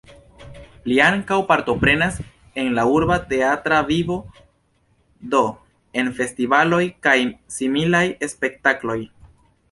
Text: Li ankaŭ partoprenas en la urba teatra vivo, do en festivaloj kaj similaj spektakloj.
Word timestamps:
Li 0.91 0.95
ankaŭ 1.07 1.35
partoprenas 1.49 2.15
en 2.61 2.69
la 2.77 2.85
urba 2.93 3.17
teatra 3.33 3.81
vivo, 3.89 4.17
do 5.35 5.41
en 6.03 6.09
festivaloj 6.21 6.79
kaj 7.09 7.15
similaj 7.59 8.03
spektakloj. 8.33 8.97